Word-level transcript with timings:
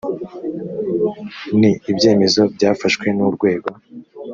n 1.59 1.61
ibyemezo 1.91 2.41
byafashwe 2.55 3.07
n 3.17 3.19
urwego 3.27 3.69